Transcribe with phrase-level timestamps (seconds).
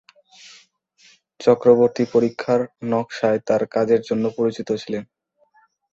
[1.39, 2.61] চক্রবর্তী পরীক্ষার
[2.91, 5.03] নকশায় তার কাজের জন্য পরিচিত ছিলেন।